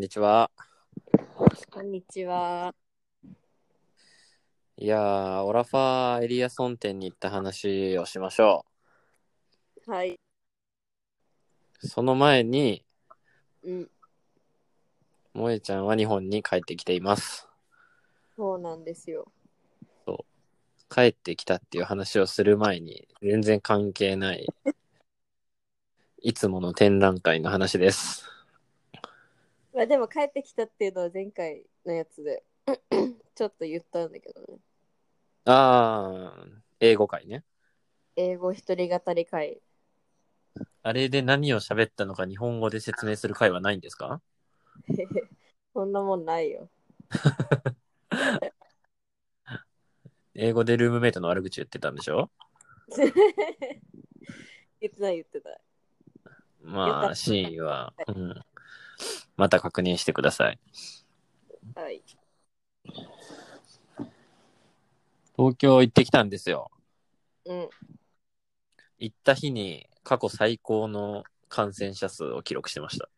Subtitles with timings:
[0.00, 0.50] んにちは。
[1.70, 2.74] こんにちは。
[4.78, 8.64] いやー、オラファーエリアソン展に行った話をしましょ
[9.86, 10.18] はい。
[11.82, 11.86] う。
[11.86, 12.82] その前に、
[13.62, 13.90] うん、
[15.34, 17.46] 萌えちゃんは日本に帰ってきています。
[18.38, 19.30] そうなんですよ。
[20.88, 24.46] 帰ってきたっていう話をする前に、全然関係ない、
[26.22, 28.30] いつもの展覧会の話です。
[29.74, 32.42] まあでも帰ってきたっていうのは前回のやつで
[33.34, 34.58] ちょっと言ったんだけどね。
[35.44, 36.48] あー、
[36.80, 37.44] 英語会ね。
[38.16, 39.60] 英語一人語り会。
[40.82, 44.20] あれで何を喋ったのか日本語で説明する会はないんですか？
[45.72, 46.68] そんなもんないよ。
[50.34, 52.30] 英語でルームメイトの悪口言ってたんでしょ？
[52.96, 53.06] 言
[54.90, 55.60] ってない言ってない。
[56.62, 58.34] まあ、シーンは、うん。
[59.40, 60.58] また確認してください。
[61.74, 62.02] はい。
[65.34, 66.70] 東京行ってきたんですよ。
[67.46, 67.70] うん。
[68.98, 73.08] 行った日に過去最高の感染者数を記録してました。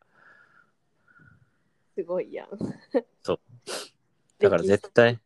[1.93, 2.47] すごいやん。
[4.39, 5.19] だから絶対、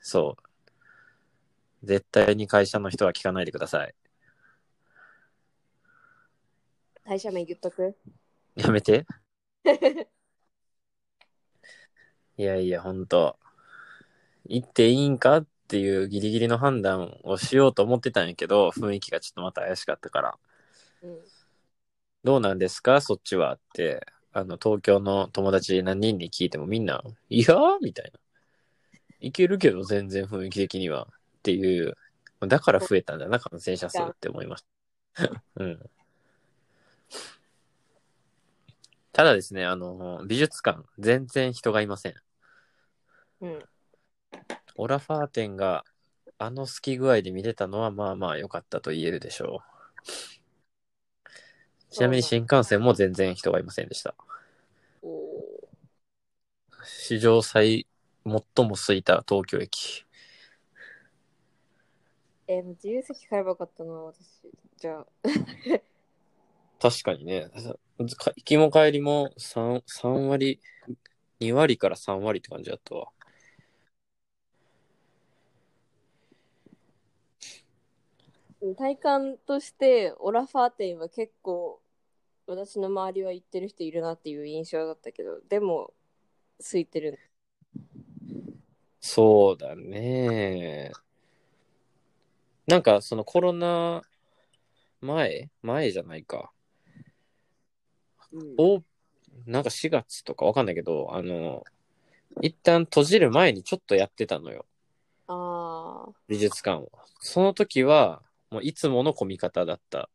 [0.00, 0.36] そ
[1.84, 1.86] う。
[1.86, 3.94] 絶対に会社の人は聞かないでください。
[7.04, 7.96] 会社名言っとく？
[8.56, 9.06] やめて。
[12.38, 13.36] いやいや、ほんと。
[14.46, 20.38] 行っていいんかっていうギリギリの判断をしようと思ってたんやけど、雰囲気がちょっとまた怪しかったから。
[21.02, 21.18] うん。
[22.24, 23.00] どうなんですか？
[23.00, 27.78] そっちはって、あの、東京の友達何人に聞いてもみんな、いやー？
[27.80, 28.18] みたいな。
[29.20, 31.08] いけるけど全然雰囲気的には。
[31.38, 31.96] っていう、
[32.40, 34.64] だから増えたんだな、感染者数って思いまし
[35.16, 35.42] た。
[35.56, 35.90] うん。
[39.12, 42.14] ただですね、あの、美術館、全然人がいません。
[43.42, 43.62] うん。
[44.76, 45.84] オラファー展が
[46.38, 49.62] あの好き具合で見れたのはまあまあ良かったと言えるでしょ
[50.08, 50.12] う。
[51.90, 54.14] ちなみに新幹線も全然人がいませんでした。
[55.02, 55.42] おー
[56.84, 57.86] 史上最、
[58.24, 60.04] 最も空いた東京駅。
[62.48, 64.50] えー、自由席買えばよかったな、私。
[64.78, 65.06] じゃあ。
[66.80, 67.50] 確かにね。
[68.08, 70.60] か行きも帰りも 3, 3割、
[71.40, 73.08] 2割から3割って感じだったわ。
[78.76, 81.80] 体感として、オラファー店は結構、
[82.46, 85.92] 私の周りは行ってる人いるなっていう印象だったけど、でも、
[86.58, 87.18] 空いてる。
[89.00, 90.92] そうだね。
[92.68, 94.02] なんかそのコロナ
[95.00, 96.52] 前前じゃないか。
[98.32, 98.82] うんお
[99.46, 101.64] なんか4月とかわかんないけど、あの、
[102.40, 104.66] 一旦閉じる前にちょっとやってたのよ。
[105.26, 106.12] ああ。
[106.28, 106.90] 美術館を。
[107.20, 110.10] その時は、もういつもの混み方だった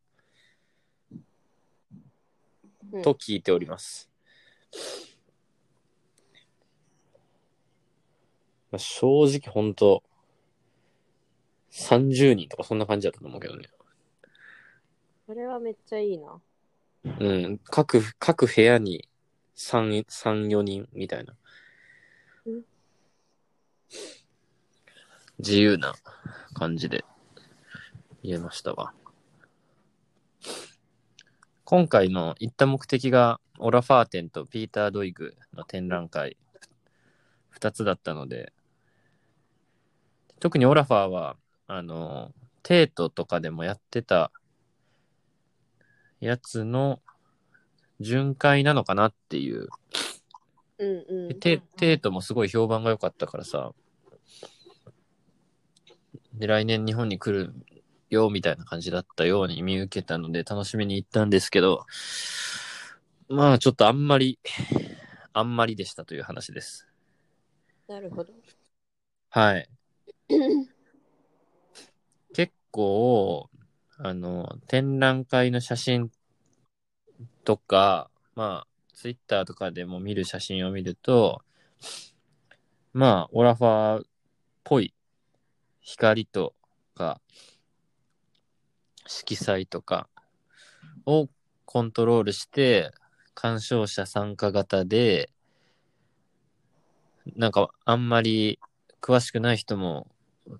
[2.94, 4.10] うんと聞いております。
[8.72, 10.04] まあ、正直ほんと、
[11.72, 13.70] 30人とかそんな感じだったと思うけどね。
[15.26, 16.40] それはめっちゃいいな。
[17.20, 17.60] うん。
[17.66, 19.08] 各、各部屋に
[19.56, 21.36] 3、3、4人みたいな。
[25.40, 25.94] 自由な
[26.54, 27.06] 感じで
[28.24, 28.94] 言えましたわ。
[31.64, 36.38] 今回の行った目的がオラファー展とピーター・ドイグの展覧会
[37.60, 38.54] 2つだったので、
[40.40, 41.36] 特にオラファーは、
[41.68, 42.32] あの、
[42.64, 44.32] テートとかでもやってた
[46.20, 47.00] やつの
[48.00, 49.68] 巡回なのかなっていう。
[50.80, 51.28] うんうん。
[51.30, 53.74] でテテートもすごい評判が良かったからさ。
[56.34, 57.54] で、来年日本に来る
[58.10, 61.86] よみたいな感じだったように見受けたので楽しみに行ったんですけど、
[63.28, 64.40] まあちょっとあんまり、
[65.34, 66.88] あんまりでしたという話です。
[67.88, 68.34] なるほど。
[69.30, 69.70] はい。
[72.34, 73.50] 結構、
[73.98, 76.12] あの、展覧会の写真
[77.48, 81.44] とか、まあ、ツイッターとかでも見る写真を見ると、
[82.92, 84.06] まあ、オラファーっ
[84.66, 84.94] ぽい
[85.80, 86.54] 光と
[86.94, 87.22] か、
[89.08, 90.10] 色彩とか
[91.06, 91.30] を
[91.64, 92.92] コントロールして、
[93.34, 95.30] 鑑賞者参加型で、
[97.38, 98.60] なんかあんまり
[99.02, 100.06] 詳しくない人も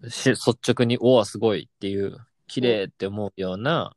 [0.04, 2.18] 率直に、おお、すごいっていう、
[2.48, 3.94] 綺麗って思うような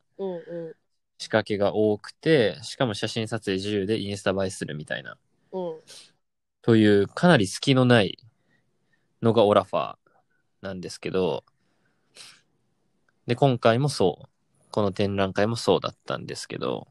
[1.21, 5.13] 仕掛けが多くて、しかも写真撮影自由でインスタ映えするみたいな。
[5.13, 5.17] ん。
[5.53, 5.81] うん。
[6.63, 8.17] というかなり隙のない
[9.21, 9.97] のがオラファー
[10.63, 11.45] なんですけど、
[13.27, 14.29] で、今回もそう。
[14.71, 16.89] この展覧会もそうだったんですけど、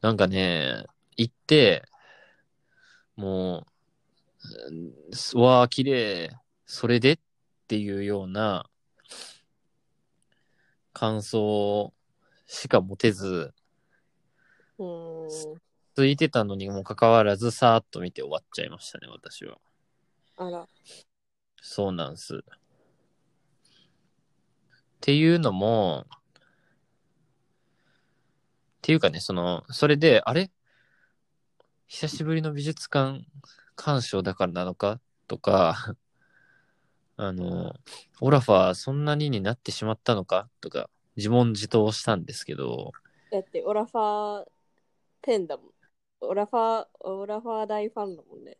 [0.00, 0.84] なんかね、
[1.16, 1.82] 行って、
[3.16, 3.66] も
[5.34, 6.30] う、うわあ、綺麗、
[6.64, 7.18] それでっ
[7.66, 8.70] ていうような
[10.92, 11.92] 感想
[12.52, 13.54] しか持てず、
[14.76, 15.60] うーん。
[15.94, 19.58] ついてたのにもかかわらず、さーっと見て終わっちゃいましたね、私は。
[20.36, 20.66] あら。
[21.62, 22.38] そうなんす。
[22.38, 22.40] っ
[25.00, 26.20] ていうのも、っ
[28.82, 30.50] ていうかね、その、それで、あれ？
[31.86, 33.24] 久しぶりの美術館
[33.76, 35.00] 鑑賞だからなのか？
[35.28, 35.94] とか、
[37.16, 37.74] あの、
[38.20, 40.48] オラファーそんなにになってしまったのか？
[40.60, 42.92] とか、自問自答したんですけど、
[43.30, 44.46] だって、オラファー
[45.22, 45.66] ペンだもん。
[46.22, 48.58] オラファー、オラファー大ファンだもんね。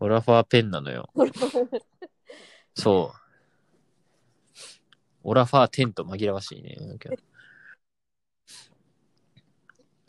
[0.00, 1.08] オラファーペンなのよ。
[1.14, 1.80] オラファー
[2.74, 3.20] そう。
[5.22, 6.76] オラファー展と紛らわしいね。
[6.80, 7.10] なんか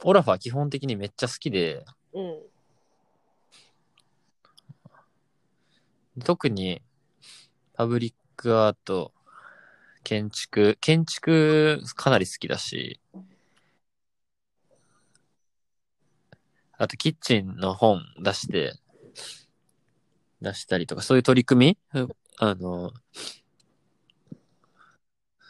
[0.04, 2.42] オラファー基本的にめっちゃ好きで、うん。
[6.24, 6.82] 特に
[7.74, 9.14] パブリックアート、
[10.04, 13.00] 建築、建築かなり好きだし、
[16.78, 18.74] あとキッチンの本出して、
[20.42, 22.02] 出したりとか、そういう取り組み？
[22.02, 22.92] うんあの、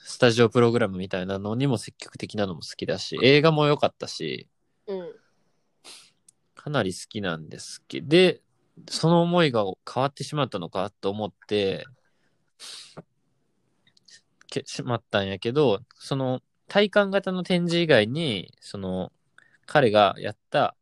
[0.04, 4.50] スタジオプログラムみたいなのにも積極的なのも好きだし、映画も良かったし、
[4.88, 5.16] うん。
[6.54, 8.42] かなり好きなんですけど、で、
[8.90, 11.86] その思いが変わってしまったのかと思って、
[14.52, 19.12] けしまったんやけど、その体感型の展示以外に、その
[19.66, 20.76] 彼がやった、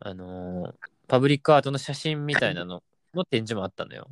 [0.00, 0.74] あのー
[1.08, 2.82] パブリックアートの写真みたいなの
[3.14, 4.08] の展示もあったのよ。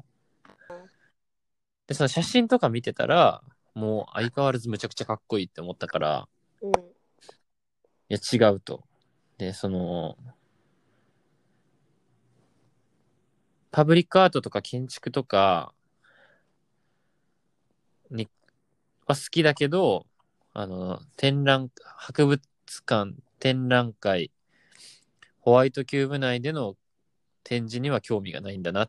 [1.89, 3.43] で、その写真とか見てたら、
[3.75, 6.29] もう相変わらずむちゃくちゃかっこいいって思ったから、
[6.63, 6.71] うん。
[6.71, 6.75] い
[8.09, 8.85] や、違うと。
[9.39, 10.17] で、その、
[13.71, 15.75] パブリックアートとか建築とか
[18.11, 18.29] に
[19.07, 20.07] は好きだけど、
[20.53, 22.43] あの、展覧、博物
[22.87, 24.31] 館、展覧会、
[25.41, 26.77] ホワイトキューブ内での
[27.43, 28.89] 展示には興味がないんだな、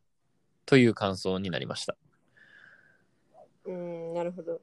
[0.65, 1.97] という感想になりました。
[3.65, 4.61] うん、なるほど。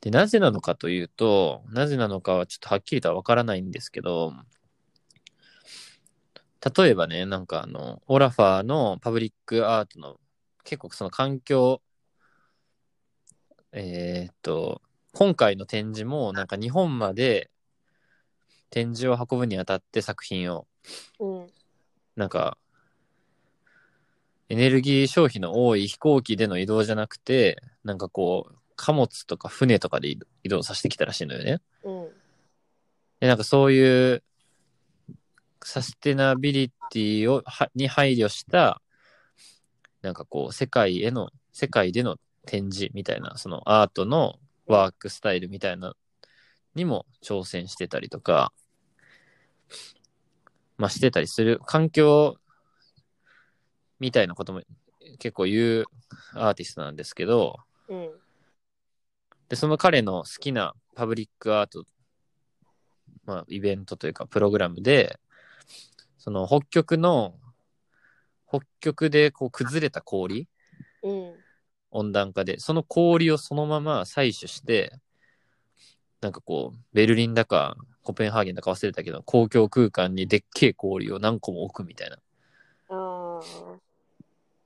[0.00, 4.32] で、なぜなのかというと、なぜなのかはちょっとはっきりとはわからないんですけど、
[6.76, 10.20] 例えばね、なんかあの、オラファーのパブリックアートの
[10.64, 11.80] 結構その環境、
[13.78, 14.80] えーっと、
[15.12, 17.50] 今回の展示もなんか日本まで
[18.70, 20.66] 展示を運ぶにあたって作品を、
[21.20, 21.46] うん。
[22.16, 22.56] なんか、
[24.48, 31.60] エネルギー消費の多い飛行機での移動じゃなくて、なんかこう、貨物とか船とかで移動させてきたらしいのよね。
[31.84, 32.08] うん。
[33.20, 34.22] で、なんかそういう
[35.62, 38.80] サステナビリティをはに配慮した、
[40.00, 45.94] なんかこう、世界への、世界での展示みたいな、そのアートのワークスタイルみたいな
[46.74, 48.52] にも挑戦してたりとか、
[50.78, 52.36] まあしてたりする環境
[53.98, 54.62] みたいなことも
[55.18, 55.84] 結構言う
[56.34, 57.56] アーティストなんですけど、
[57.88, 58.10] うん。
[59.48, 61.84] で、その彼の好きなパブリックアート、
[63.24, 65.18] まあ、イベントというか、プログラムで、
[66.18, 67.34] その北極の、
[68.48, 70.48] 北極でこう崩れた氷、
[71.02, 71.34] うん。
[71.90, 74.98] 温暖化で、その氷をそのまま採取して、
[76.20, 82.20] なんかこう、ベルリンだか、コペンハーゲンだか忘れたけど、公共空間にでっけえ氷を何個も置くみたいな、っ。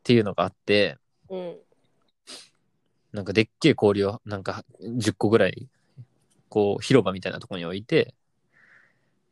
[0.02, 0.98] ていうのがあって、
[1.28, 1.58] うん。
[3.12, 5.68] なんかでっけえ氷をなんか10個ぐらい、
[6.48, 8.14] こう広場みたいなところに置いて、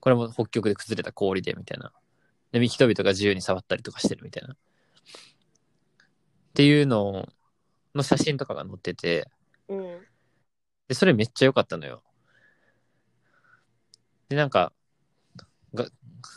[0.00, 1.92] これも北極で崩れた氷でみたいな。
[2.52, 4.54] で、人々が自由に触ったりとかしてるみたいな。
[4.54, 4.56] っ
[6.54, 7.28] ていうの
[7.98, 9.28] の写真とかが載ってて、
[9.68, 10.06] うん。
[10.88, 12.02] で、それめっちゃ良かったのよ。
[14.28, 14.72] で、なんか、
[15.74, 15.86] が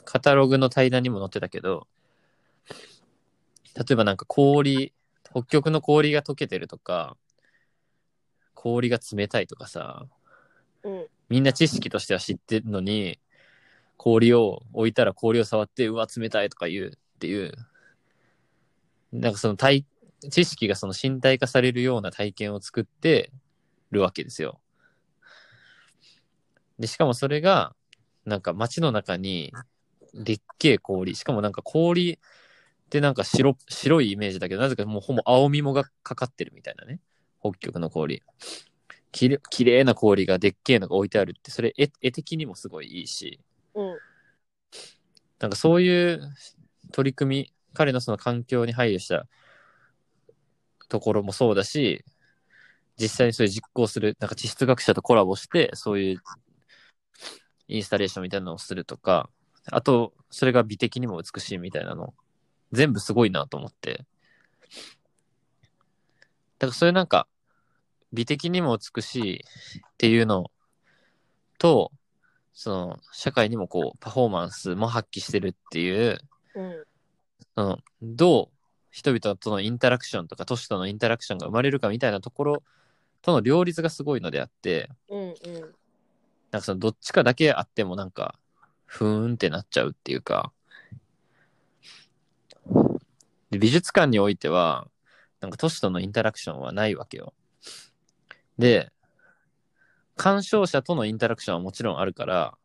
[0.05, 1.87] カタログの対談にも載ってたけど、
[3.75, 7.15] 例えばなんか氷、北極の氷が溶けてるとか、
[8.53, 10.05] 氷が冷たいとかさ、
[10.83, 11.07] うん。
[11.29, 13.19] みんな知識としては知ってるのに、
[13.95, 17.53] 氷を置いたら氷を触って、うわ、冷たいとか言うっていう、
[19.13, 19.85] なんかその体、
[20.29, 23.31] 知識がその身体化されるような体験を作って
[23.91, 24.59] るわけですよ。
[26.79, 27.75] で、しかもそれが、
[28.25, 29.51] なんか街の中に
[30.13, 31.15] でっけえ氷。
[31.15, 32.17] しかもなんか氷っ
[32.89, 36.99] てなんか白白いイメージだけど、なぜかもうほぼ青みもがかかってるみたいなね。
[37.41, 38.21] 北極の氷。
[39.11, 43.39] きれきれいな氷がでっけえのが置いてあるって、それ絵絵的にもすごいいいし、
[43.73, 43.97] うん。
[45.39, 46.21] なんかそういう
[46.91, 49.27] 取り組み、彼のその環境に配慮した
[50.91, 52.03] ところもそうだし、
[52.99, 56.17] 実際にそれ実行する、なんか地質学者とコラボして、そういう
[57.69, 59.29] インスタレーションみたいなのをするとか、
[59.71, 62.13] あと、それが美的にも美しいみたいなの、
[62.73, 64.05] 全部すごいなと思って。
[66.59, 67.25] だからそれなんか、
[68.11, 69.41] 美的にも美しいっ
[69.97, 70.51] ていうの
[71.57, 71.93] と、
[72.53, 76.19] その、社会にもこう、パフォーマンスも発揮してるっていう、
[76.55, 76.83] うん。
[77.55, 78.60] そのどう
[78.91, 82.63] 人々とのインタラクションとか都市とのインタラクションが生まれるかみたいなところ
[83.21, 85.19] との両立がすごいのであって、うん。
[85.19, 85.35] うん。
[86.51, 88.37] なんかそのどっちかだけあってもなんか、
[88.85, 90.51] ふーんってなっちゃうっていうか、
[93.49, 94.87] で美術館においては、
[95.39, 97.33] なんか都市とのインタラクションはないわけよ。
[98.57, 98.91] で、
[100.17, 102.57] 鑑賞者とのインタラクションはもちろんあるから、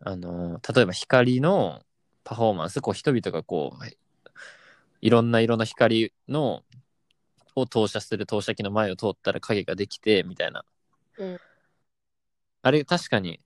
[0.00, 1.82] あの、例えば光の
[2.24, 3.84] パフォーマンス、こう人々がこう、
[5.00, 6.64] いろんな色の光の、
[7.56, 10.64] を投射する投射機の前を通ったら影ができて、みたいな。
[11.18, 11.38] うん
[12.66, 13.40] あれ確かに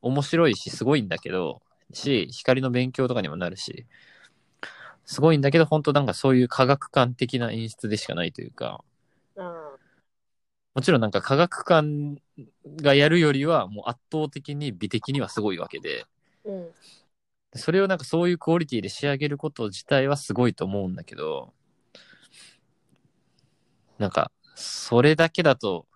[0.00, 1.62] 面白いし、すごいんだけど、
[1.92, 3.86] し、光の勉強とかにもなるし、
[5.04, 8.82] すごいんだけど、本当なんかそういう科学館的な演出でしかないというか、
[9.36, 9.76] あ
[10.74, 12.20] もちろんなんか科学館
[12.82, 16.72] がやるよりはもう圧倒的に美的にはすごいわけで、ーうん。
[17.54, 21.52] それをなんかそういうクオリティで仕上げること自体はすごいと思うんだけど、
[23.98, 25.86] なんか、それだけだと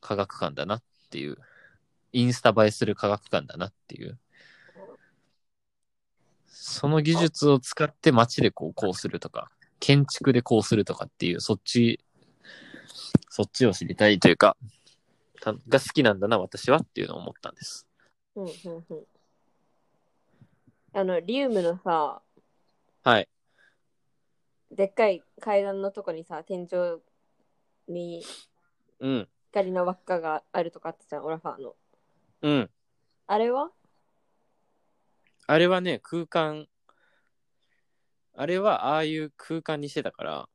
[0.00, 1.38] 科学館だなっていう、
[2.12, 4.18] インスタ映えする科学館だなっていう。
[6.46, 9.50] その技術を使って街でこう、こうするとか、
[9.80, 12.00] 建築でこうするとかっていう、そっち、
[13.28, 14.56] そっちを知りたいというか、
[15.68, 17.86] が好きなんだな、私はっていうのを思ったんです。
[18.36, 18.44] うん。
[18.44, 18.52] うん。
[18.76, 19.06] うん。
[20.96, 22.22] あの、リウムのさ、
[23.02, 23.28] はい。
[24.70, 27.02] でっかい階段のとこにさ、天井
[27.88, 28.22] に
[29.00, 29.28] うん。
[29.50, 31.74] 光の輪っかがあるとかあったじゃん、オラファーの。
[32.42, 32.70] うん。
[33.26, 33.72] あれは？
[35.48, 36.68] あれはね、空間、
[38.36, 40.48] あれはああいう空間にしてたから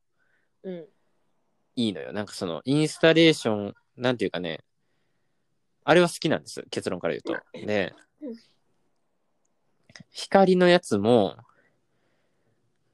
[0.62, 0.88] うん。
[1.76, 2.14] いいのよ。
[2.14, 4.64] なんかそのインスタレーション、なんていうかね、
[5.84, 6.64] あれは好きなんです。
[6.70, 7.36] 結論から言うと。
[7.66, 8.36] でうん、
[10.10, 11.36] 光のやつも、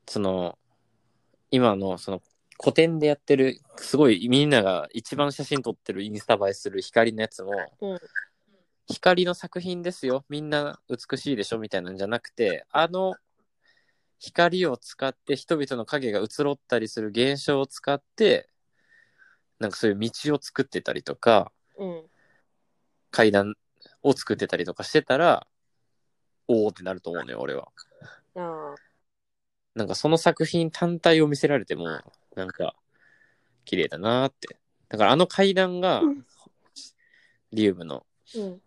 [0.08, 0.58] その、
[1.50, 2.22] 今のその
[2.60, 7.98] 古典でやってる、すごいみんなが一番写真撮ってるインスタ映えする光のやつも、うん
[8.88, 10.24] 光の作品ですよ。
[10.28, 13.16] みんな美しいでしょみたいなんじゃなくて、あの
[14.18, 18.48] 光を使って人々の影が移ろったりする現象を使って、
[19.58, 22.02] なんかそういう道を作ってたりとか、うん。
[23.10, 23.54] 階段
[24.02, 25.46] を作ってたりとかしてたら、
[26.48, 27.68] おーってなると思うのよ、俺は。
[28.34, 28.74] ああ。
[29.74, 31.86] なんかその作品単体を見せられても、
[32.34, 32.74] なんか、
[33.64, 34.58] 綺麗だなーって。
[34.88, 36.26] だからあの階段がうん、
[37.52, 38.60] リウムの、うん。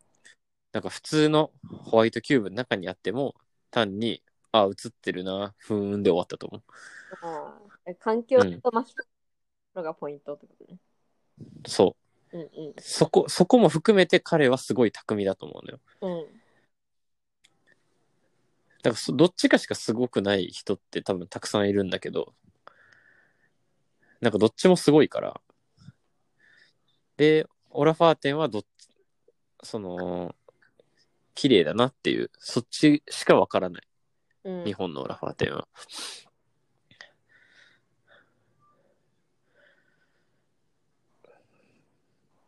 [0.72, 3.36] なんか普通のホワイトキューブの中にあっても、
[3.72, 4.22] 単に、
[4.52, 6.64] あ、映ってるな、ふーんで終わったと思う。
[7.26, 7.94] ああ。
[8.00, 9.06] 環境と巻き込む
[9.76, 10.80] のがポイントってことね。
[11.68, 11.96] そ
[12.32, 12.38] う。
[12.38, 12.74] うんうん。
[12.80, 15.80] そこ、そこも含めて彼はすごい巧みだと思うのよ。
[16.02, 16.39] うん。
[18.82, 22.34] だからそどっちかしかすごくない人って多分たくさんいるんだけど、
[24.22, 25.42] なんかどっちもすごいから。
[27.18, 28.68] で、オラファーテンはどっち、
[29.64, 30.34] その、
[31.36, 33.84] 綺麗だなっていう、そっちしかわからない。
[34.46, 34.66] うん。
[34.66, 35.68] 日本のオラファーテンは。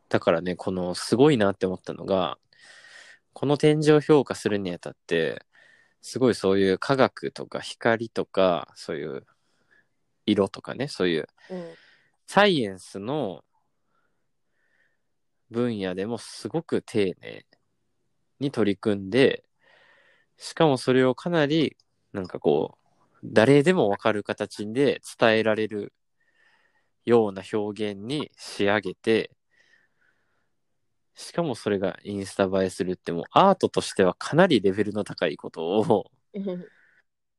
[0.10, 2.38] だからね、このすごいなって思ったのが、
[3.34, 5.46] この展示を評価するにあたって、
[6.02, 9.26] すごいそういう科学とか光とか、そういう
[10.26, 11.76] 色とかね、そういううん。
[12.28, 13.44] サイエンスの
[15.50, 17.46] 分野でもすごく丁寧
[18.40, 19.44] に取り組んで、
[20.38, 21.78] しかもそれをかなり
[22.14, 25.94] なんかこう、誰でもわかる形で伝えられる
[27.06, 29.32] ような表現に仕上げて、
[31.22, 36.66] しかもそれがインスタ映えするってもうアートとしてはかなりレベルの高いことをうん。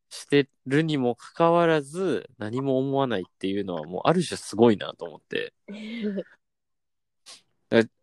[0.09, 5.55] してるにもかかわらず何も思わないっていうのはもうある種すごいなと思って。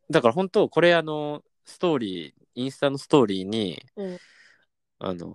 [0.09, 4.17] だから本当これあのストーリー、インスタのストーリーに、うん
[4.97, 5.33] あの、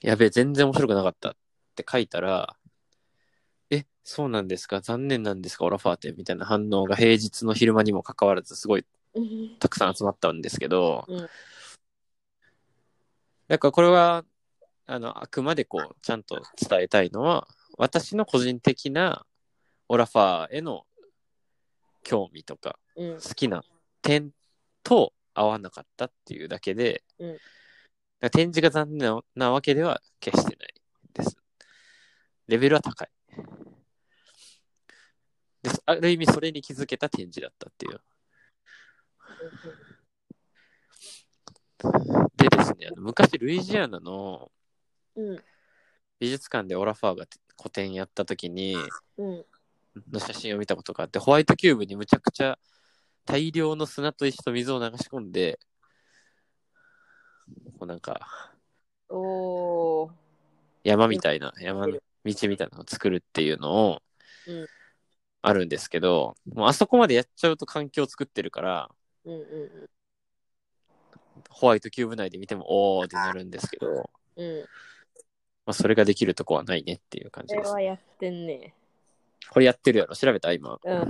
[0.00, 1.36] やべえ、全然面白くなかったっ
[1.76, 2.56] て書いたら、
[3.70, 4.80] え、そうなんですか？
[4.80, 5.66] 残念なんですか？
[5.66, 8.86] オラファーテみたいな反応が平日の昼間にもかかわらずすごいうん
[9.58, 11.28] たくさん集まったんですけど、うん
[13.48, 14.24] だからこれは、
[14.86, 19.26] あの、あくまでこう、ちゃんと伝えたいのは、私の個人的な
[19.88, 20.86] オラファーへの
[22.02, 23.62] 興味とか、うん好きな
[24.00, 24.30] 点
[24.82, 27.38] と合わなかったっていうだけで、うん
[28.20, 30.74] だ展示が残念ななわけでは決してない
[31.12, 31.36] です。
[32.46, 33.10] レベルは高い。
[35.62, 38.00] ですある意味それに気づけた展示だったっていう。
[42.36, 44.50] でですね、あの昔ルイジアナの
[45.16, 45.38] うん。
[46.20, 48.76] 美術館でオラファーが個展やった時に、
[49.18, 49.44] うん。
[50.12, 52.58] の写真を見たことがあって、ホワイトキューブにむちゃくちゃ
[53.24, 55.58] 大量の砂と石と水を流し込んで、
[57.78, 58.54] こうなんか
[59.08, 60.10] おー。
[60.84, 64.02] 山みたいな、山の道みたいなのを作るっていうのを
[64.46, 64.66] うん。
[65.44, 68.88] あるんですけど、もうあそこまでやっちゃうと環境を作ってるから、
[69.24, 69.88] うんうん
[71.48, 74.44] ホワイトキューブ内で見てもおーってなるんですけど、うん。
[74.44, 74.60] うん
[75.64, 77.70] まあ、それができるとこはないねっていう感じです。
[77.70, 77.92] これは。
[77.92, 78.74] やってんね。
[79.50, 80.16] これやってるやろ？
[80.16, 80.52] 調べた？
[80.52, 80.78] 今。
[80.82, 81.08] うん。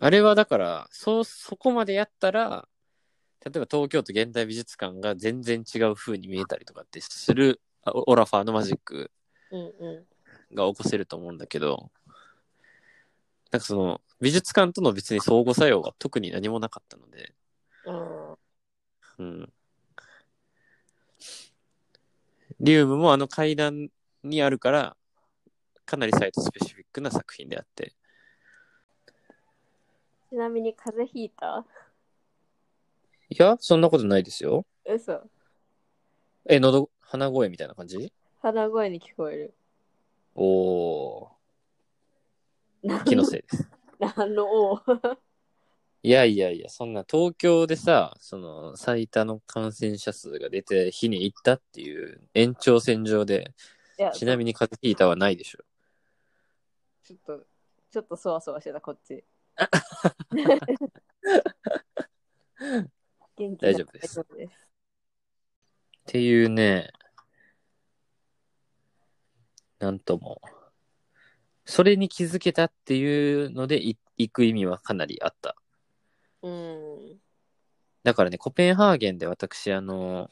[0.00, 2.68] あれはだから、そう、そこまでやったら、
[3.44, 9.10] 例えば東京都現代美術館が全然違う風に見えたりとかってする、あオオラファーのマジック
[9.50, 10.06] うんう
[10.52, 10.56] ん。
[10.56, 11.90] が起こせると思うんだけど、
[13.50, 17.34] なんかその、美術館との別に相互作用が特に何もなかったので、
[17.86, 18.32] うん。
[19.18, 19.52] うん。
[22.60, 23.88] リウムもあの階段
[24.22, 24.96] にあるから、
[25.86, 27.94] かなりサイトスペシフィックな作品であって、
[30.28, 31.64] ちなみに風邪ひいた？
[33.30, 34.66] いや、そんなことないですよ。
[34.84, 35.22] 嘘。
[36.44, 38.12] え、喉、鼻声みたいな感じ？
[38.42, 39.54] 鼻声に聞こえる。
[40.34, 41.28] おー、
[43.04, 43.68] 気のせいです。
[43.98, 44.80] 何のお
[46.02, 53.52] いやいやいや、そんな東京でさ、その最多の感染者数が出て日に行ったっていう延長線上で、
[54.14, 55.64] ちなみに風邪ひいたはないでしょ。
[57.02, 57.46] ちょっと
[57.90, 59.24] ちょっとそわそわしてたこっち
[63.36, 66.92] 元気大丈夫です大丈夫ですっていうね、
[69.78, 70.40] なんとも。
[71.70, 75.54] それに気づけたっていうのでい行く意味はかなりあった。
[76.40, 77.20] うん。
[78.02, 80.30] だからね、コペンハーゲンで私、あの、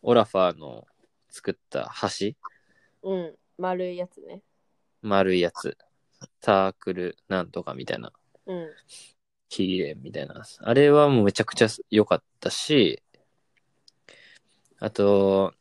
[0.00, 0.86] オラファーの
[1.28, 2.34] 作った橋、
[3.02, 3.34] うん。
[3.58, 4.42] 丸いやつね。
[5.02, 5.76] 丸いやつ、
[6.40, 8.12] サークルなんとかみたいな、
[8.46, 8.70] うん。
[9.48, 10.44] 綺麗みたいな。
[10.60, 13.02] あれはもうめちゃくちゃ良かったし、
[14.78, 15.52] あと、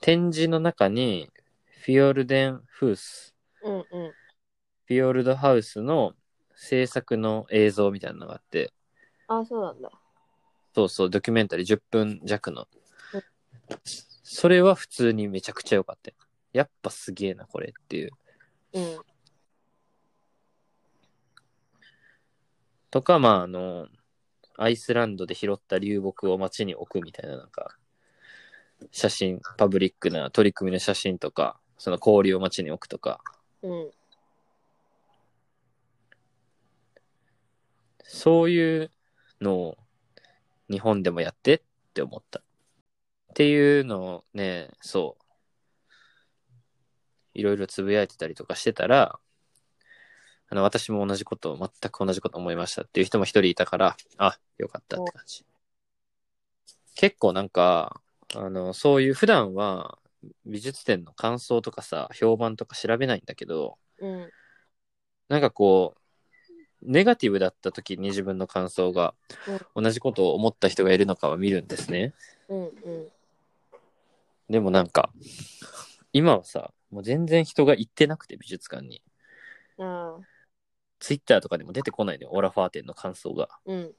[0.00, 1.30] 展示の中に、
[1.82, 3.84] フィオルデンフース、うんうん。
[3.84, 6.12] フィオルドハウスの
[6.54, 8.70] 制作の映像みたいなのがあって、
[9.28, 9.90] あそうなんだ。
[10.74, 12.68] そうそう、ドキュメンタリー10分弱の。
[13.14, 13.22] うん。
[14.22, 16.16] それは普通にめちゃくちゃ良かったよ。
[16.52, 18.10] やっぱすげえな、これっていう。
[18.74, 18.98] うん。
[22.90, 23.88] とか、まあ、あの、
[24.58, 27.78] アイスランドで拾った流木を街に置くみたいな、なんか、
[28.92, 33.20] 写真、パブリックな取り組みの写真とか、その氷を街に置くとか、
[33.62, 33.90] うん
[38.02, 38.90] そういう
[39.40, 39.78] のを
[40.68, 41.60] 日本でもやってっ
[41.94, 42.40] て思った。
[42.40, 42.42] っ
[43.34, 45.24] ていうのをね、そう、
[47.34, 49.20] いろいろつぶやいてたりとかしてたら、
[50.48, 55.46] あの、私も同じことを、全く同じこと思いましたっていう人も一人いたから、あ、よかったって感じ。
[56.96, 58.02] 結構なんか、
[58.34, 59.99] あの、そういう普段は
[60.44, 64.30] 美術展の感想とかさ、評判とか調べないんだけど、うん
[65.28, 66.00] なんかこう、
[66.82, 69.14] ネガティブだった時に自分の感想が、
[69.76, 72.14] 同じことを思った人がいるのかは見るんですね。
[72.48, 73.08] うんうん
[74.48, 75.12] でもなんか、
[76.12, 79.00] 今はさ、もう全然人が行ってなくて、美術館に。
[80.98, 83.48] ツイッターとかでも出てこないのよ、オラファー展の感想が。
[83.64, 83.94] うん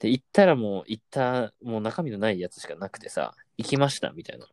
[0.00, 4.46] で、行ったらもう、行った、もう中身のないやつしかなくてさ、行きました、みたいな。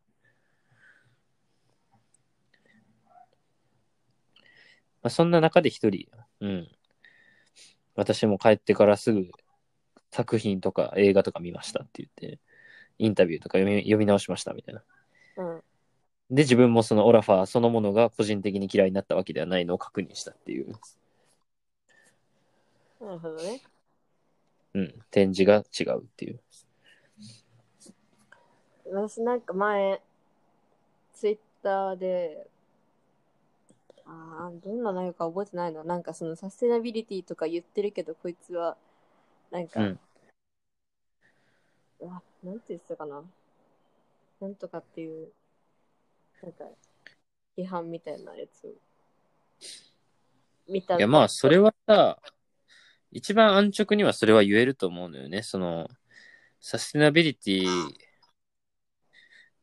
[5.01, 6.09] まあ、そんな中で一人、
[6.41, 6.67] うん。
[7.95, 9.27] 私も帰ってからすぐ
[10.11, 12.39] 作品とか映画とか見ましたって言って、
[12.99, 14.83] インタビューとか読み読み直しましたみたいな。
[15.37, 15.63] うん
[16.29, 20.73] で、自分もそのオラファーそのものが個人的に嫌いになったわけではないのを確認したっていう、
[22.99, 23.61] なるほどね。
[24.77, 26.39] うん、展示が違うっていう。
[28.91, 29.99] 私なんか前、
[31.15, 32.47] ツイッターで、
[34.05, 35.83] ああ、どんな内容か覚えてないの。
[35.83, 38.77] なんかそのサステナビリティとか言ってるけど、こいつは、
[39.49, 39.99] なんか、うん。
[42.03, 43.23] あなんて言ってたかな。
[44.39, 45.29] なんとかっていう、
[46.43, 46.65] なんか、
[47.57, 48.71] 批判みたいなやつを
[50.69, 52.19] 見たいや、まあ、それはさ、
[53.11, 55.43] 一番安直にはそれは言えると思うのよね。
[55.43, 55.87] その、
[56.59, 57.67] サステナビリティ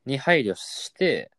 [0.06, 1.30] に配慮して、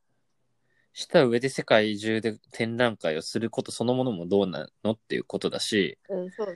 [0.94, 6.56] した上で世界中で展覧会をすることそのものもどうなのっていうことだし、うん、そう。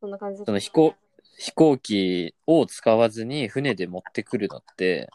[0.00, 0.94] そんな感じだその飛行、
[1.38, 5.08] 飛行機を使わずに船で持ってくるのって、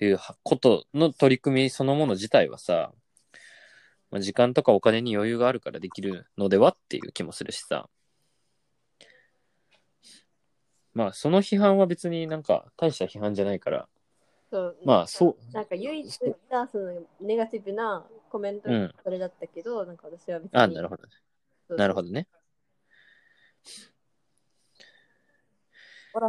[0.00, 2.92] いうことの取り組みそのもの自体はさ、
[4.10, 7.88] まあ、時間とかお金に余裕があるからできるのではっていう気もするしさ。
[10.98, 13.88] まあ、その批判は別になんか大した批判じゃないから、
[14.50, 18.68] そうまあ、そう、なんか唯一言ったそのネガティブなコメント
[19.04, 20.58] それだったけど、なんか私は別に。
[20.58, 21.04] あ、なるほど。
[21.68, 22.26] どなるほどね。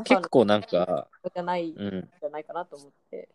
[0.03, 2.09] 結構なんか、じゃないんうん。
[2.21, 3.27] じゃないかなと思って。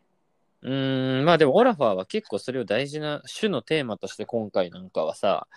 [0.61, 5.49] うーん、まあでもオラファーは結構それを大事な種のテーマとして今回なんかはさ、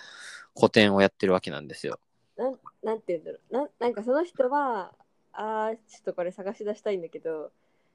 [0.56, 2.00] 古典をやってるわけなんですよ。
[2.36, 3.52] なんなんて言うんだろう。
[3.52, 4.92] なんなんかその人は、
[5.32, 7.52] あー、ちょっとこれ探し出したいんだけど、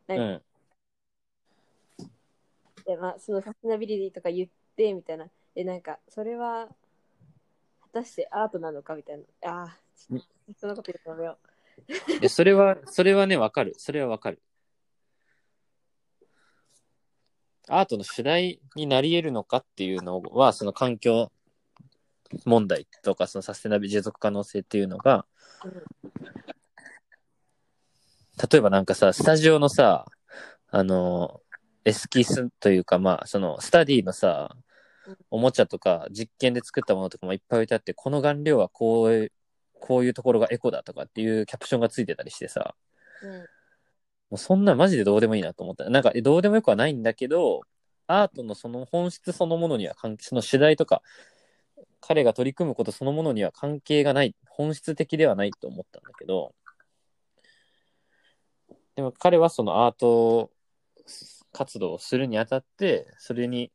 [0.08, 0.42] なか、うんん。
[2.86, 5.28] でまあ、そのサステナビリティとか言ってみたいな。
[5.56, 6.68] で、なんか、それは、
[7.82, 9.50] 果たしてアートなのかみたいな。
[9.50, 9.78] ああ、
[10.58, 11.38] そんなこと言うのやめよ
[12.22, 13.74] いやそれは、それはね、わかる。
[13.78, 14.42] それはわかる。
[17.70, 21.32] アートの主題になり得るのかっていうのは、その環境
[22.46, 25.26] 問題とか、そのサステナビル持続可能性っていうのが、
[25.64, 25.84] う。
[28.38, 30.06] うん例えばなんかさ、スタジオのさ、
[30.72, 31.42] あの、
[31.86, 34.56] エスキスというか、まあ、その、スタディのさ
[35.06, 39.32] うん、おもちゃとか、実験で作ったものとかもいっぱい置いてあって、この顔料はこういう、
[39.80, 42.74] こういうところがエコだとかっていうキャプションがついてたりしてさ、
[43.22, 43.32] うん。
[43.40, 43.46] も
[44.32, 45.90] うそんなマジでどうでもいいなと思った。
[45.90, 47.62] なんか、えどうでもよくはないんだけど、
[48.08, 51.02] アートのその本質そのものには関係、その主題とか、
[52.00, 56.54] 彼が取り組むことそのものには関係がない、本質的ではないと思ったんだけど、
[58.96, 60.52] でも彼はそのアート
[61.52, 63.72] 活動をするにあたって、それに、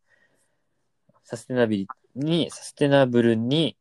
[1.25, 3.77] サステナビリに、サステナブルに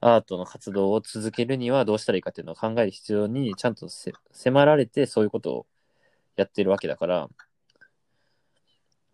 [0.00, 5.66] アートの活動を続けるにはどうしたらいいかっていうのを考える必要にちゃんとせ迫られてそういうことを
[6.36, 7.28] やってるわけだから、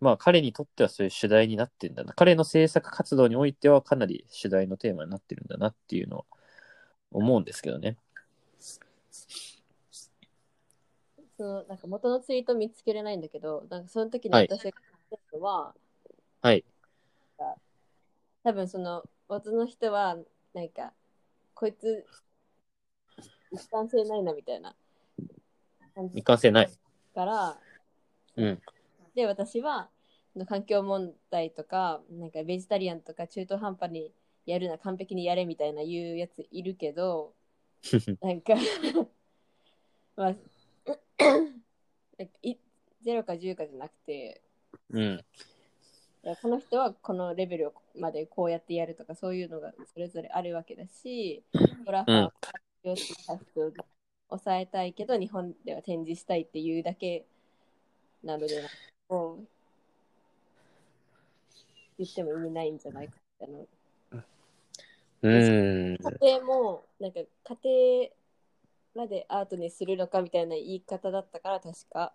[0.01, 2.13] まあ彼にとってはそういう主題になってんだな。
[2.13, 6.23] 彼の制作活動においてはかなり主題のテーマになってるんだなっていうのは
[7.11, 7.97] 思うんですけどね。
[11.41, 14.71] そのなんか元のツイート見つけれないんだけど、なんかその時にはい私が
[15.09, 15.73] 言ったのは、
[16.43, 16.63] はい。
[18.43, 20.17] 多分その元の人は、
[20.53, 20.93] なんか、
[21.55, 22.05] こいつ、
[23.51, 24.75] 一貫性ないなみたいな
[25.95, 26.71] 感じ一貫性ない。
[27.15, 27.59] から、
[28.35, 28.61] うん。
[29.15, 29.89] で、私は、
[30.47, 34.13] 環境問題とか、なんかベジタリアンとか中途半端に
[34.45, 37.33] やるな、完璧にやれみたいな言うやついるけど、
[38.21, 38.53] なんか、
[40.15, 40.35] まあ、
[42.43, 42.55] い
[43.03, 44.41] 0か10かじゃなくて、
[44.91, 45.25] うん。
[46.41, 51.43] この人はこのレベルまでこうやってやるとかそういうのがそれぞれあるわけだし、
[51.85, 52.95] トラファーを
[54.29, 57.25] 抑えたいけど日本では展示したいっていうだけ
[58.23, 58.61] なので
[59.09, 59.47] もう
[61.97, 63.67] 言っても意味ないんじゃないかってあの
[65.23, 65.97] うーん。
[65.97, 68.20] 家庭もなんか家庭
[68.95, 72.13] までアートにするのかみたいな言い方だったから確か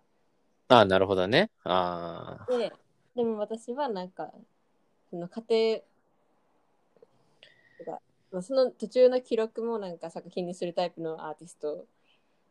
[0.69, 1.49] あなるほどね。
[1.63, 2.57] ああ。
[2.57, 2.71] で、
[3.15, 4.31] でも私はなんか、
[5.09, 5.81] その家
[7.85, 11.85] 庭が、まあその途中の記録もなんか作品にするタイプのアーティスト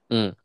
[0.08, 0.36] うん。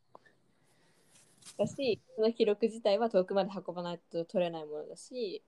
[1.57, 5.41] だし、その記録自体は遠くまで運ばないと取れないものだし、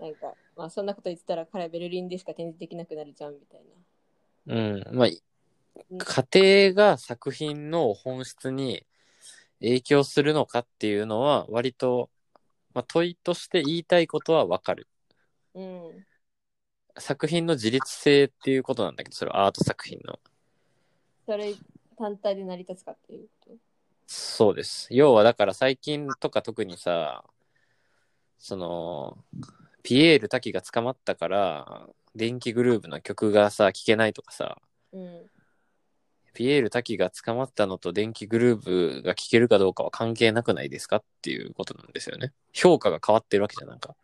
[0.00, 3.60] なんか、まあそんなこと言ってたら彼はベルリンでしか展示できなくなるじゃんみたい
[4.46, 4.54] な。
[4.54, 4.96] うん。
[4.96, 5.08] まあ、
[5.98, 8.86] 家庭が作品の本質に
[9.60, 12.10] 影響するのかっていうのは、割と、
[12.74, 14.88] まあ、問いとして言いたいことはわかる。
[15.54, 16.06] うん。
[16.98, 20.18] 作品の自立性っていうことなんだけど、それはアート作品の。
[21.26, 21.54] それ
[21.98, 23.56] 単体で成り立つかっていうこ
[24.06, 24.86] そうです。
[24.90, 27.24] 要はだから最近とか特にさ、
[28.38, 29.18] その、
[29.82, 34.58] ピエール滝が捕まったから、電気グルーヴの曲がさ、聴けないとかさ、
[34.92, 35.30] うん。
[36.36, 42.34] ピエール滝が捕まったのと電気グルーヴが聴けるかどうかは関係なくないですかっていうことなんですよね。
[42.52, 43.96] 評価が変わってるわけじゃんなんか。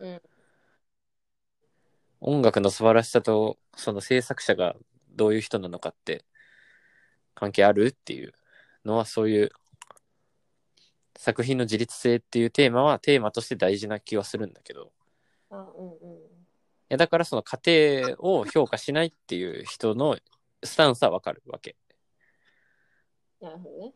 [0.00, 0.22] うん。
[2.20, 4.74] 音楽の素晴らしさと、その制作者が
[5.10, 6.24] どういう人なのかって
[7.36, 8.32] 関係あるっていう
[8.84, 9.50] のはそういう
[11.16, 14.90] 作品の自立性っていうテーマはテーマとして大事な気はするんだけど、
[15.50, 16.16] あ、うんうん。
[16.16, 16.18] い
[16.88, 20.16] やだからその過程を評価しないっていう人の
[20.66, 21.76] スタンスはわかるわけ。
[23.40, 23.94] なるほどね。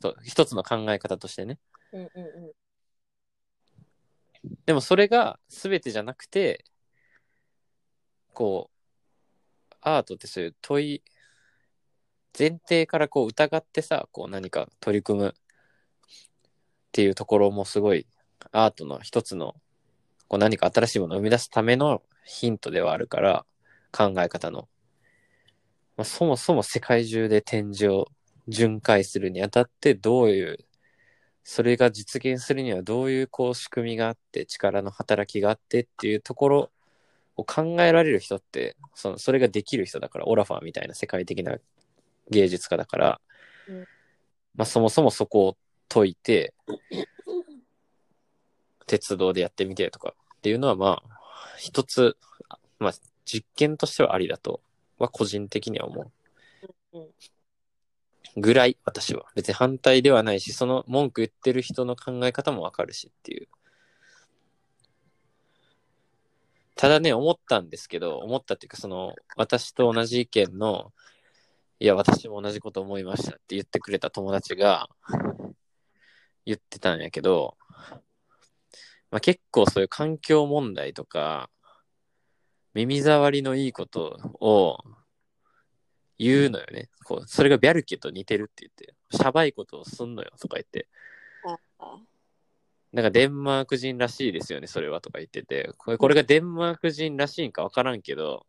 [0.00, 1.58] そう一つの考え方としてね。
[1.92, 2.54] うんうんう
[4.66, 6.64] でもそれが全てじゃなくて、
[8.34, 11.02] こう、アートってそういう問い、
[12.38, 15.32] 前提からこう疑ってさ、こう何か取り組むっ
[16.92, 18.06] ていうところもすごい
[18.52, 19.54] アートの一つの
[20.28, 23.46] こう何か新しいものを生み出すためのヒントではあるから、
[23.92, 24.68] 考え方の。
[25.96, 28.08] まあ、そもそも世界中で展示を
[28.48, 30.58] 巡回するにあたってどういう
[31.44, 36.70] それが実現するにはどういうこう仕組みがあって力の働きがあってっていうところ
[37.36, 41.56] を考えられる人ってそのそれができる人だからオラファーみたいな世界的な
[42.30, 43.20] 芸術家だから、
[44.56, 45.56] まあ、そもそもそこを
[45.88, 46.54] 解いて
[48.86, 51.16] 鉄道でやってみてとかっていうのはまあ
[51.58, 52.16] 一つ、
[52.78, 52.92] まあ、
[53.24, 54.60] 実験としてはありだと
[55.04, 56.02] は個人的には思
[56.92, 56.98] う。
[56.98, 57.08] うん
[58.36, 59.26] ぐらい私は。
[59.34, 63.48] 別に反対ではないしその文句言ってる人の考え方もわかるしっていう。
[66.76, 70.92] ただね思ったんですけど思ったっていうかその私と同じ意見の
[71.78, 74.88] いや私も同じこと思いましたって言ってくれた友達が
[76.44, 77.56] 言ってたんやけど、
[79.10, 81.48] まあ、結構そういう環境問題とか
[82.74, 84.78] 耳障りのいいことを
[86.18, 86.90] 言うのよね。
[87.04, 90.88] こう、それがビャルケと似てるって言って、シャバいことをすんのよとか言って、
[92.92, 98.46] なんかデンマーク人らしいですよね、それはとか言ってて、これこれがデンマーク人らしいんかわからんけど、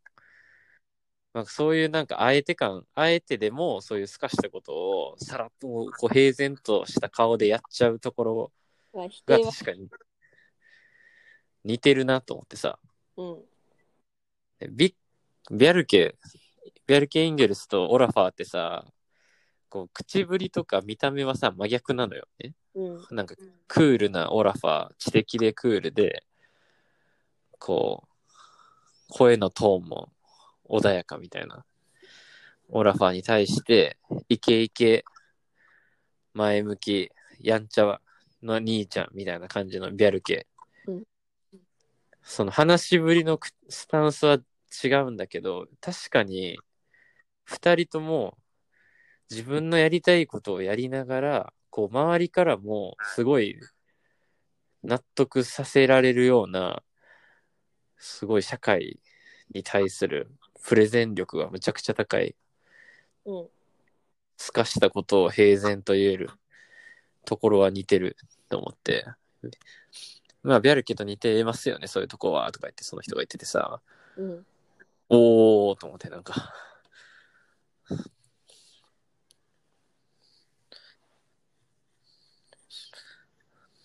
[1.33, 8.51] なんかそういうなんかあえて感、あえてでもそういう透かしたことをさらっとこう平然とした顔でやっちゃうところ
[8.93, 9.89] が確かに
[11.63, 12.79] 似てるなと思ってさ、
[13.17, 13.43] うん。
[14.69, 14.95] ビ
[15.51, 16.15] ビャルケ、
[16.87, 18.85] ビャルケ・インゲルスとオラファーってさ、
[19.69, 22.53] こう口ぶりとか見た目はさ真逆なのよね。
[22.75, 23.15] うん。
[23.15, 23.35] なんか
[23.67, 26.23] クールなオラファー、知的でクールで、
[27.59, 28.15] こう、
[29.09, 30.11] 声のトーンも
[30.69, 31.65] 穏やかみたいな。
[32.69, 33.97] オラファーに対して、
[34.29, 35.05] イケイケ、
[36.33, 38.01] 前向き、やんちゃ
[38.41, 40.47] の兄ちゃんみたいな感じのビャルケ。
[42.27, 44.39] その話しぶりのスタンスは
[44.83, 46.57] 違うんだけど、確かに、
[47.43, 48.35] 二人とも
[49.29, 53.59] 自分のやりたいことをやりながら、こう、周りからもすごい
[54.83, 56.83] 納得させられるような、
[57.97, 58.99] すごい社会
[59.53, 60.31] に対する
[60.63, 62.35] プレゼン力がむちゃくちゃ高い、
[63.25, 63.49] うん。
[64.37, 66.31] 透かしたことを平然と言える
[67.23, 68.17] ところは似てる
[68.49, 69.05] と思って。
[70.45, 73.81] まあ、ビャルケと似てますよね、そういうとこは、とか言ってその人が言っててさ、
[74.15, 74.45] うん。
[75.09, 76.53] おーと思ってなんか。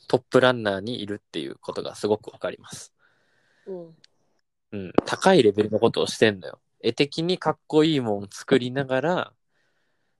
[0.06, 2.92] トップランナーにいるっていうことがすごくわかります。
[3.66, 3.96] うん。
[4.72, 4.92] うん。
[5.06, 6.60] 高いレベルのことをしてんのよ。
[6.80, 9.32] 絵的にかっこいいもん作りながら、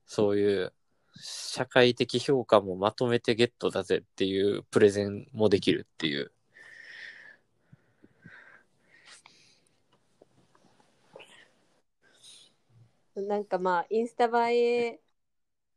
[0.07, 0.73] そういう
[1.15, 6.31] 社会的評価もまとめてゲットだぜっていうプレゼンもできるっていう。
[13.15, 14.99] なんかまあ、インスタ映え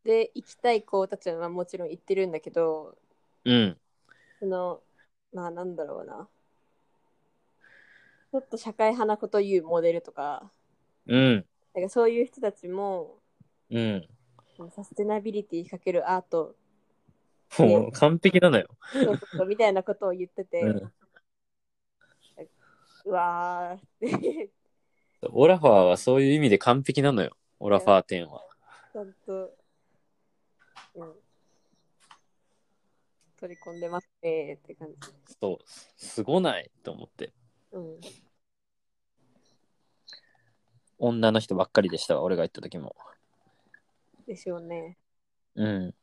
[0.04, 2.96] で行きたい子たちはもちろん行ってるんだけど、
[3.44, 3.76] うん。
[4.38, 4.80] その、
[5.32, 6.28] まあなんだろうな。
[8.30, 10.50] ちょっと社会派なこと言うモデルとか、
[11.06, 11.46] うん。
[11.74, 13.18] なんかそういう人たちも、
[13.70, 14.08] うん。
[14.70, 16.54] サステナビリティかけるアート
[17.58, 18.68] もう完璧なのよ。
[18.92, 20.92] そうそうみたいなことを言ってて、うん
[23.06, 24.50] うわーって、
[25.30, 27.36] オラファーはそういう意味で完璧なのよ。
[27.60, 28.40] オラファー展は。
[28.92, 29.54] ちゃんと、
[30.94, 31.12] うん、
[33.38, 34.96] 取り込んでますねって感じ。
[35.38, 35.64] そう。
[35.96, 37.32] すごないと思って。
[37.72, 38.00] うん。
[40.98, 42.96] 女の人ばっかりでしたわ、俺が行った時も。
[44.26, 44.98] でしょうね。
[45.54, 45.94] うん。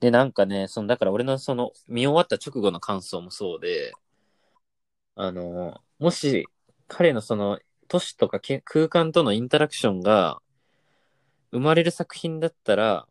[0.00, 3.92] で、なんかね、その、だから俺のその、見終わった直後の感想もそうで、
[5.14, 6.46] あの、もし、
[6.88, 10.40] 彼のその、都市とかけ空間とのインタラクションが、
[11.52, 13.06] 生まれる作品だったら、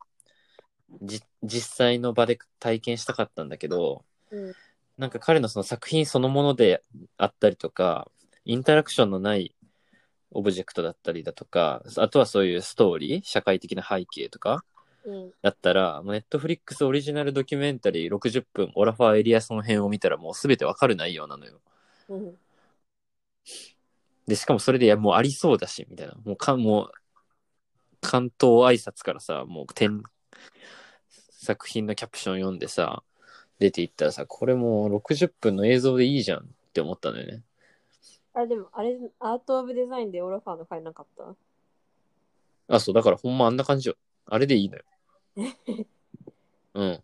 [1.02, 4.54] じ、実際の場で体験したかったんだけど、うん
[4.98, 6.84] なんか彼のその作品そのもので
[7.18, 8.12] あったりとか、
[8.46, 9.56] インタラクションのない
[10.32, 14.64] オブジェクトだったりだとか、あとはそういうストーリー、社会的な背景とか、
[15.04, 15.32] うん。
[15.42, 21.60] だったら、ネットフリックスオリジナルドキュメンタリー60分、オラファー・エリアソン編を見たらもうすべてわかる内容なのよ。
[22.10, 22.38] うん。
[24.28, 26.14] で、しかもそれでいやもうありそうだし、みたいな。
[26.24, 26.92] もうか、もう、
[28.02, 30.04] 関東挨拶からさ、もう点、
[31.10, 33.04] 作品のキャプション読んでさ、
[33.60, 37.44] 出ていったらさ、これもう60分の映像でいいじゃんって思ったのよね。
[38.34, 42.76] あれでも、あれ、アート・オブ・デザインでオラファーの回なかった？
[42.76, 43.96] あ、そう、だからほんまあんな感じよ。
[44.26, 44.84] あれでいいのよ。
[46.74, 47.04] うん。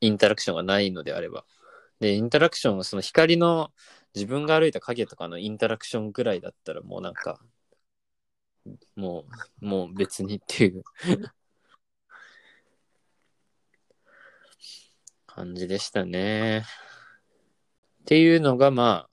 [0.00, 1.44] インタラクションがないのであれば。
[1.98, 3.70] で、インタラクションはその光の
[4.14, 7.38] 自分が歩いた影とかのインタラクションぐらいだったらもうなんか、
[8.96, 9.26] も
[9.60, 10.84] う、もう別にっていう
[15.26, 16.64] 感じでしたね。
[18.02, 19.09] っていうのがまあ、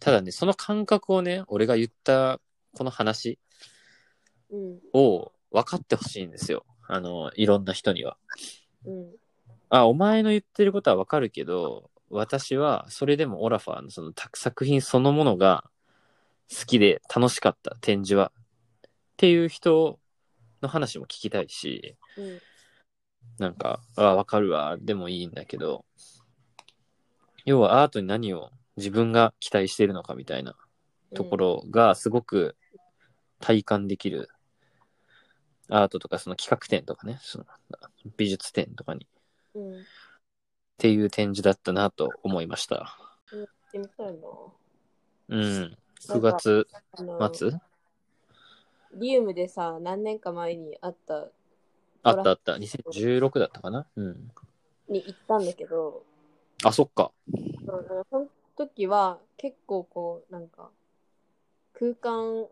[0.00, 2.40] ただね、その感覚をね、俺が言った
[2.74, 3.38] この話
[4.50, 4.78] うん。
[4.92, 6.64] を分かってほしいんですよ。
[6.88, 8.16] あの、いろんな人には。
[8.84, 9.12] うん。
[9.68, 15.64] あ、お前の言ってることは分かるけど、私はそれでもオラファーのその作品そのものが
[16.48, 18.32] 好きで楽しかった展示は。
[18.36, 20.00] っていう人
[20.62, 22.40] の話も聞きたいし、うん。
[23.38, 25.84] なんか、あ、分かるわ、でもいいんだけど、
[27.44, 28.50] 要はアートに何を
[28.80, 30.56] 自分が期待しているのかみたいな
[31.14, 32.56] ところがすごく
[33.38, 34.28] 体感できる
[35.68, 37.44] アートとかその企画展とかね、その
[38.16, 39.08] 美術展とかにっ
[39.54, 39.72] うん。
[39.74, 39.84] うん。
[40.78, 42.96] ていう展示だったなと思いました。
[45.30, 45.76] うん。
[46.08, 46.66] 9月
[47.34, 47.52] 末？
[48.94, 51.28] リウムでさ、何年か前にあった、
[52.02, 52.54] あったあった。
[52.54, 53.86] 2016だったかな？
[53.94, 54.32] うん。
[54.88, 56.04] に行ったんだけど、
[56.64, 57.12] あ、そっか。
[57.64, 58.26] そのその
[58.60, 60.70] 時は結構こう、なんか、
[61.72, 62.46] 空間、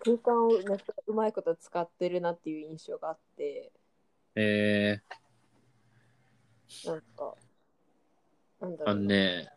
[0.00, 3.70] 空間をめっちゃうまいこと使ってるなっていう印象があって、
[4.34, 5.00] え
[6.84, 7.34] なんか、
[8.60, 9.08] なんだー、あのろうな。
[9.14, 9.50] ね、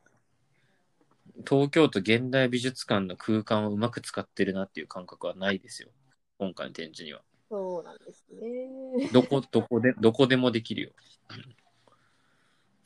[1.50, 5.90] 東京都現代美術館の空間をうまく使ってるなっていう感覚はないですよ。
[6.38, 7.22] 今回の展示には。
[7.50, 9.10] そうなんですね。
[9.12, 10.92] どこ、どこで、どこでもできるよ。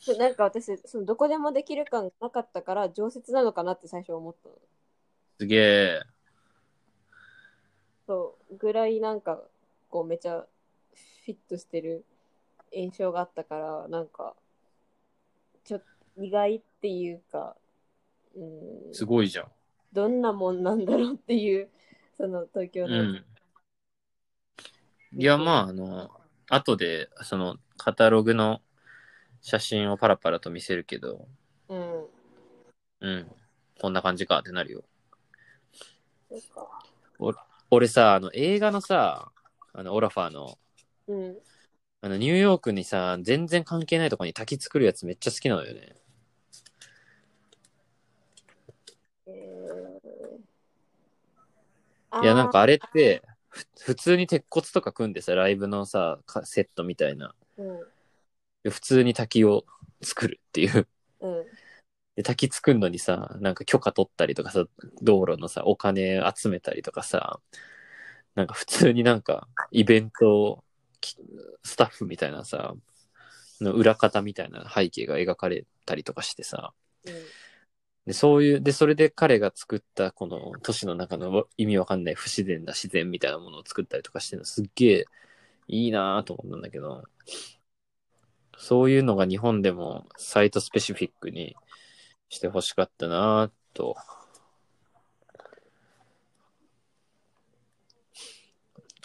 [0.06, 4.56] そうなんか私、そのどこでもできる感がなかったから、常設なのかなって最初思ったの。
[5.40, 6.02] すげえ。
[8.06, 9.42] そう、ぐらいなんか、
[9.90, 12.06] こうめちゃフィットしてる
[12.72, 14.36] 印象があったから、なんか、
[15.64, 15.84] ちょっ
[16.16, 17.56] と意外っていうか、
[18.36, 19.52] うん、すごいじゃん。
[19.92, 21.68] どんなもんなんだろうっていう、
[22.18, 23.26] その東京の、うん。
[25.18, 26.12] いや、まあ、あの、
[26.48, 28.62] 後で、その、カタログの
[29.46, 31.28] 写真をパラパラと見せるけど、
[31.70, 32.06] うん、
[33.02, 33.32] うん。
[33.80, 34.84] こんな感じかってなるよ。
[37.70, 39.32] 俺さ、あの、映画のさ、
[39.72, 40.58] あの、オラファーの、
[41.08, 41.38] うん、
[42.02, 45.96] あの、ニューヨークにさ、全然関係ないとこに滝作るやつめっちゃ好きなのよね。
[49.28, 57.36] えー、いや、なんかあれ、れって、ふ普通に鉄骨とか組んでさ、ライブのさ、かセットみたいな。
[57.58, 57.95] うん、
[58.70, 59.66] 普通に滝を
[60.02, 60.88] 作るっていう。
[61.22, 61.46] うん、
[62.16, 64.66] で、滝作るのにさ、なんか許可取ったりとかさ、
[65.02, 67.40] 道路のさ、お金集めたりとかさ、
[68.36, 70.64] なんか普通になんかイベント
[71.02, 71.18] き
[71.64, 72.76] スタッフみたいなさ、
[73.62, 76.74] の裏方みたいな背景が描かれたりとかしてさ、
[77.06, 77.14] うん、
[78.06, 85.06] で、そういう、で、それで彼が作ったこの都市の中の意味わかんない不自然な自然みたいなものを作ったりとかしてるのすっげえ
[85.68, 87.04] いいなぁと思ったんだけど、
[88.58, 91.56] そういうのが日本でもサイトスペシフィックに
[92.30, 93.96] してほしかったなぁと。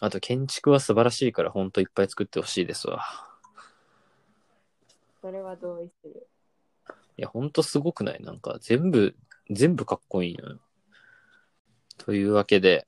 [0.00, 3.04] あと建築は素晴らしいからほんといっぱい作ってほしいですわ。
[5.20, 6.26] それは同意する。
[7.18, 8.22] いや、ほんとすごくない？
[8.22, 9.14] なんか全部、
[9.50, 10.58] 全部かっこいいのよ。
[11.98, 12.86] というわけで、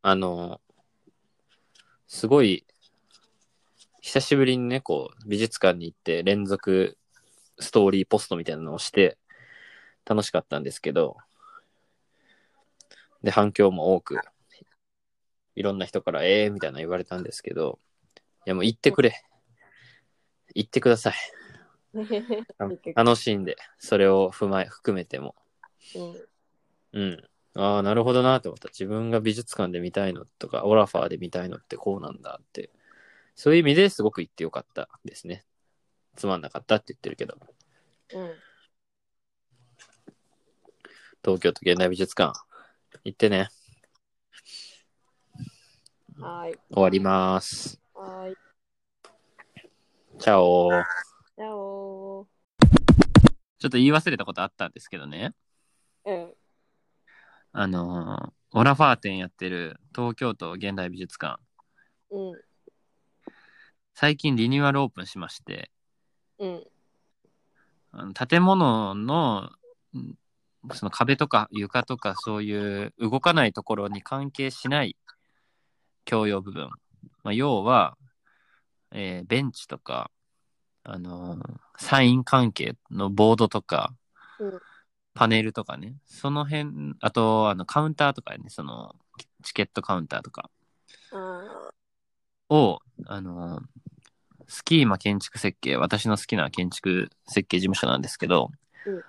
[0.00, 0.62] あの、
[2.06, 2.64] すごい、
[4.02, 6.98] 久しぶりにね、こう、美術館に行って連続
[7.60, 9.16] ストーリーポストみたいなのをして、
[10.04, 11.16] 楽しかったんですけど、
[13.22, 14.18] で、反響も多く
[15.54, 17.78] いろんな人から、ええー、みたいな言われたんですけど、
[18.44, 19.22] いやもう行ってくれ。
[20.56, 21.14] 行ってください。
[22.58, 22.68] あ
[23.04, 25.36] 楽しんで、それを踏まえ、含めても。
[25.94, 27.02] うん。
[27.02, 27.28] うん。
[27.54, 28.68] ああ、なるほどなと思った。
[28.68, 32.70] 自分が美術館で見たいのとか、オラファーで見たいのってこうなんだって。
[33.34, 35.44] そういう意味ですごく行ってよかったですね。
[36.16, 37.36] つまんなかったって言ってるけど。
[38.14, 38.34] うん。
[41.24, 42.38] 東京都現代美術館。
[43.04, 43.48] 行ってね。
[46.18, 46.58] はーい。
[46.70, 47.80] 終わります。
[47.94, 48.36] はーい。
[50.18, 50.70] チャオ
[51.36, 52.28] じゃあお
[53.58, 55.34] ちょっと言い忘れたことあったんですけどね。
[56.04, 56.10] ー。
[56.10, 56.34] うん。
[57.52, 61.40] あのーオラファー展やってる東京都現代美術館。
[62.10, 62.51] うん。
[63.94, 65.70] 最近リニューアルオープンしまして、
[66.38, 66.64] うん。
[67.92, 69.50] あの建物の
[69.94, 70.16] ん
[70.72, 74.96] その壁とか床とかそういう動かないところに関係しない
[76.04, 76.70] 共用部分。
[77.22, 77.96] まあ、要は、
[78.92, 80.10] えーベンチとか、
[80.84, 83.94] あのーサイン関係のボードとか、
[84.38, 84.60] うん
[85.14, 88.94] パネルとかね、その辺、あと、あの、カウンターとかね、その、
[89.42, 90.61] チケットカウンターとかあ
[92.52, 93.62] を、あのー
[94.48, 98.50] スキーマ建築設計、私の好きな建築設計事務所なんですけど、
[98.86, 99.02] うん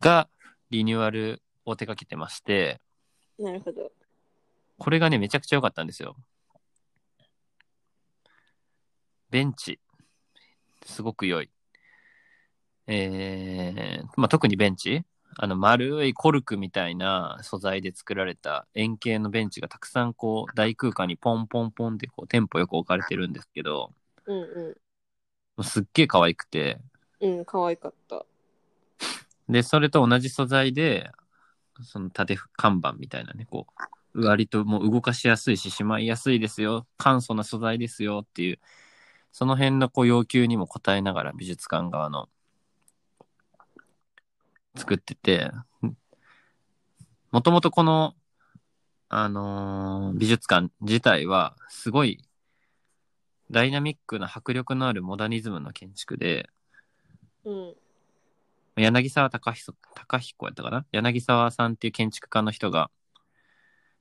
[0.00, 0.28] が
[0.70, 3.90] リニューアルを手掛けてまして、ーなるほど。
[4.78, 6.16] これがね、めちゃくちゃ良かったんですよ。
[9.30, 9.78] ベンチ、
[10.84, 11.50] すごく良い。
[12.88, 15.04] えー、まあ、特にベンチ、
[15.36, 23.92] あの丸いコルクみたいな素材で作られた円形のベンチがたくさんこう大空間にポンポンポンってこうテンポよく置かれてるんですけど、
[24.26, 24.76] うん
[25.56, 26.78] もうすっげえ可愛くて、
[27.20, 27.38] うん。
[27.38, 28.24] うん、可愛かった。
[29.48, 31.10] で、それと同じ素材で、
[31.82, 33.66] その縦看板みたいなね、こ
[34.14, 38.60] う、割ともう動かしやすいし、しまいやすいですよ、簡素な素材ですよっていう、
[39.30, 42.28] その辺のこう要求にも応えながら美術館側の
[44.76, 45.50] 作ってて、
[47.30, 48.14] もともとこの、
[49.08, 52.24] あのー美術館自体は、すごい
[53.50, 56.48] ダイナミックな迫力のあるモダニズムの建築で、
[57.44, 57.74] うん。
[58.76, 60.86] 柳沢隆彦隆彦やったかな？
[60.92, 62.90] 柳沢さんっていう建築家の人が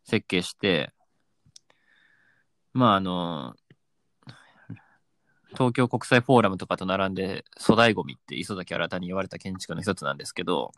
[0.06, 0.94] 設計して、
[2.72, 3.56] まああの、
[5.54, 10.72] 東京国際フォーラムとかと並んで粗大ゴミって磯崎新に言われた建築の一つなんですけど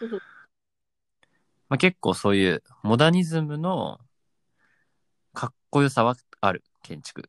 [0.00, 4.00] うん、まあ、結構そういうモダニズムの
[5.36, 7.28] かっこよさはある建築。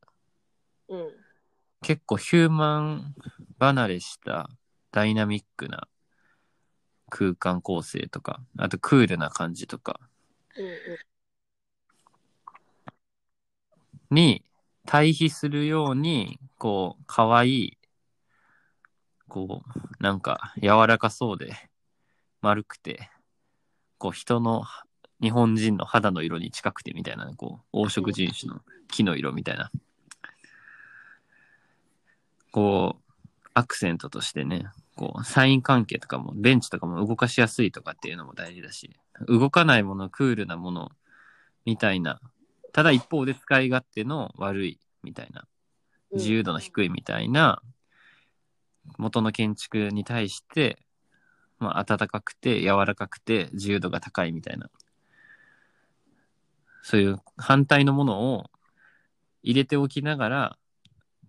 [0.87, 1.11] うん。
[1.81, 3.15] 結構ヒューマン
[3.59, 4.49] 離れした
[4.91, 5.87] ダイナミックな
[7.09, 9.99] 空間構成とか、あとクールな感じとか
[10.55, 10.63] う
[14.13, 14.15] ん。
[14.15, 14.43] に
[14.87, 17.77] 対比するように、こう、可愛い、
[19.27, 21.53] こう、なんか柔らかそうで
[22.41, 23.11] 丸くて、
[23.97, 24.63] こう人の、
[25.21, 29.69] 日本人の肌の色に近くてみたいな、こう、黄色人種の木の色みたいな。
[32.51, 33.11] こう、
[33.53, 38.95] アクセントとしてね、こう、サイン関係とかも、ベンチとかも動かしやすいとかっていうのも大事だし、
[39.27, 40.91] 動かないもの、クールなもの、
[41.65, 42.21] みたいな。
[42.77, 45.47] ただ一方で使い勝手の悪い、みたいな。
[46.11, 46.19] うん。
[46.19, 47.59] 自由度の低いみたいな、
[48.99, 50.77] 元の建築に対して、
[51.57, 54.69] まあ、暖かくて、柔らかくて、自由度が高いみたいな。
[56.83, 58.43] そういう反対のものを
[59.41, 60.57] 入れておきながら、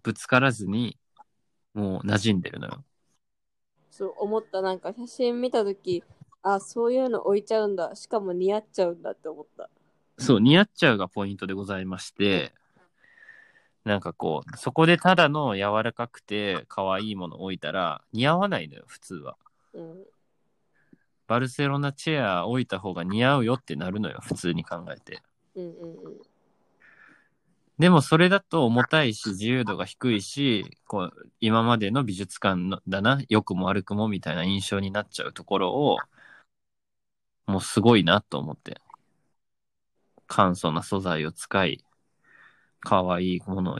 [0.02, 0.98] ぶつからずに、
[1.72, 2.84] もう馴染んでるのよ。
[3.90, 4.60] そう思った。
[4.60, 6.04] なんか写真見たとき、
[6.42, 7.96] あ、そういうの置いちゃうんだ。
[7.96, 9.70] しかも似合っちゃうんだって思った。
[10.18, 12.52] そう、似合っちゃうがポイントでございまして、
[13.84, 19.36] なんかこう、そこでただの柔らかくて可愛いものを置いたら似合わないのよ、普通は。
[19.72, 20.04] うん。
[21.26, 25.22] バルセロナチェア置いた方が似合うよってなるのよ、普通に考えて。
[25.54, 26.18] うんうんうん。
[27.78, 35.98] でもそれだと重たいし、自由度が低いし、こう、今までの美術館のだな、良くも悪くもみたいな印象になっちゃうところを、
[37.46, 38.80] もうすごいなと思って。
[40.28, 41.84] 簡素な素材を使い、
[42.80, 43.78] 可愛いものを、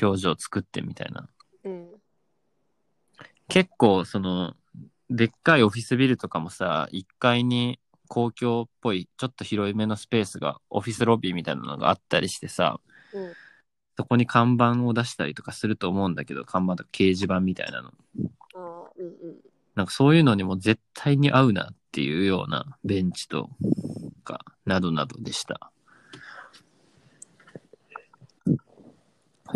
[0.00, 1.28] 表情を作ってみたいな。
[1.64, 1.90] うん。
[3.48, 4.54] 結構その
[5.10, 7.78] でっかいオフィスビルとかもさ1階に
[8.08, 12.80] 公共っぽいちょっと広いめのスペースがオフィスロビーみたいなのがあったりしてさ
[13.12, 13.32] うん。
[13.94, 17.92] そこに看板を出したりとかすると思うんだけど看板とか掲示板みたいなのあ
[18.54, 19.12] あ、うんうん。
[19.74, 23.50] なんかそういうのにも絶対に合うなっていうようなベンチと
[24.22, 25.72] かなどなどでした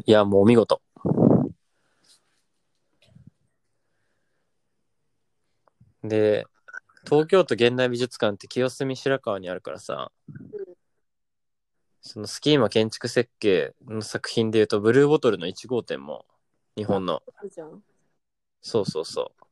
[0.05, 0.83] いや、もうお見事。
[6.03, 6.47] で、
[7.05, 10.13] 東京都現代美術館って清澄白河にあるからさ、
[12.03, 16.27] そのスキーマ建築設計の作品で言うと、ブルーボトルの1号店も
[16.77, 17.23] 日本の。
[18.61, 19.46] そうそうそう。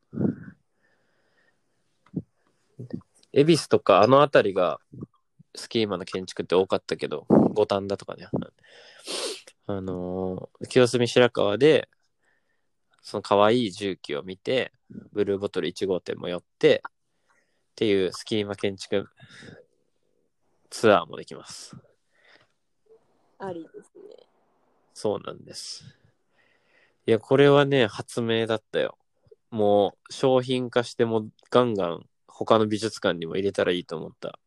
[3.37, 4.79] 恵比寿とかあの辺りが
[5.57, 8.29] スキーマの建築って多かったけど、五反田とかね。
[9.67, 11.89] あのー清澄白河で、
[13.03, 14.73] その可愛い重機を見て、
[15.13, 16.91] ブルーボトル1号店も寄って、っ
[17.75, 19.09] ていうスキーマ建築
[20.71, 21.77] ツアーもできます。
[23.41, 24.27] ありですね。
[24.93, 25.85] そうなんです。
[27.07, 28.97] いや、これはね、発明だったよ。
[29.51, 32.07] もう商品化してもガンガン
[32.37, 34.39] 他の美術館にも入れたらいいと思った。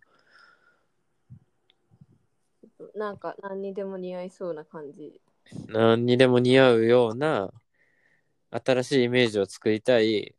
[2.95, 5.21] なんか何にでも似合いそうな感じ。
[5.67, 7.53] 何にでも似合うような
[8.51, 10.35] 新しいイメージを作りたい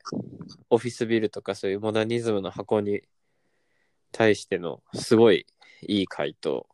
[0.68, 3.03] オフィスビルとかそういうモダニズムの箱に
[4.12, 5.46] 対してのすごい
[5.82, 6.66] いい回答。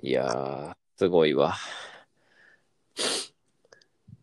[0.00, 1.56] いやー、すごいわ。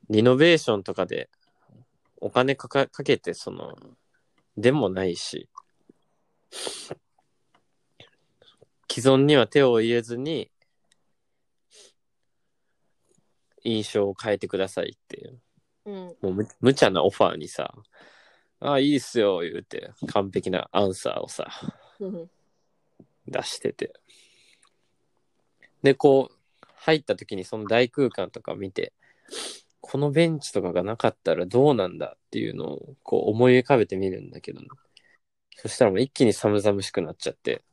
[0.09, 1.29] リノベーションとかで
[2.21, 3.75] お金かかかけてその、
[4.60, 5.47] でもないし、
[8.91, 10.51] 既存には手を入れずに
[13.64, 15.39] 印象を変えてくださいっていう。
[15.86, 15.95] うん。
[15.95, 17.74] もうむ無茶なオファーにさ、
[18.60, 21.49] ああ、いいっすよ、言うて、完璧なアンサーをさ、
[23.28, 23.93] 出してて。
[25.84, 26.36] で、こう、
[26.76, 28.91] 入った時にその大空間とか見て、
[29.91, 34.61] このベンチとかがなかったらどうなんだっていうのをこう思い浮かべてみるんだけど、
[35.55, 37.63] そしたらもう一気に寒々しくなっちゃって、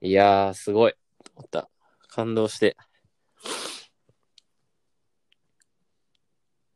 [0.00, 1.70] いやー、すごい、と思った。
[2.08, 2.76] 感動して。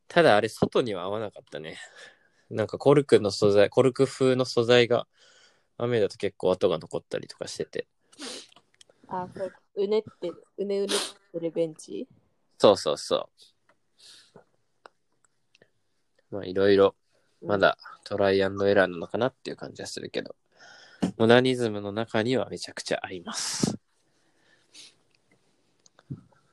[0.06, 1.76] ただあれ、外には合わなかったね。
[2.50, 5.08] なんかコルクの素材、コルク風の素材が
[5.76, 7.88] 雨だと結構跡が残ったりとかしてて。
[9.08, 12.06] あ、これ、うねって、うねうねってるベンチ？
[12.58, 13.57] そうそうそう。
[16.30, 16.94] まあいろいろ、
[17.42, 17.58] ま。
[17.58, 20.34] だトライアンドエラーなのかなっていう感じはするけど、
[21.16, 23.78] モダニズムの中にはめちゃくちゃ合います。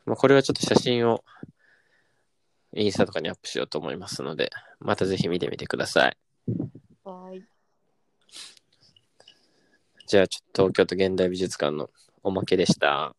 [0.06, 1.24] まあこれはちょっと写真を
[2.74, 6.18] インスタとかにアップしようと思いますので、またぜひ見てみてください。
[7.04, 7.44] はーい。
[10.08, 11.90] じゃあちょっと東京都現代美術館の
[12.22, 13.16] おまけでした。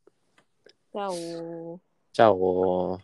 [0.92, 1.80] じゃあおー。
[2.12, 3.00] チャオ